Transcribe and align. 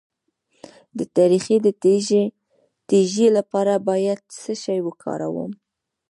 د 0.97 0.99
تریخي 1.15 1.57
د 1.65 1.67
تیږې 2.93 3.27
لپاره 3.37 3.73
باید 3.89 4.19
څه 4.41 4.51
شی 4.63 4.79
وکاروم؟ 4.87 5.51